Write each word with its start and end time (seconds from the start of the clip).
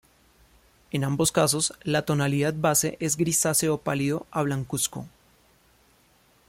En 0.89 1.03
ambos 1.03 1.31
casos, 1.31 1.75
la 1.83 2.01
tonalidad 2.05 2.55
base 2.57 2.97
es 2.99 3.17
grisáceo 3.17 3.77
pálido 3.77 4.25
a 4.31 4.41
blancuzco. 4.41 5.05